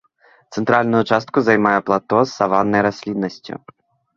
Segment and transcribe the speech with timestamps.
[0.55, 3.53] Цэнтральную частку займае плато з саваннай расліннасцю.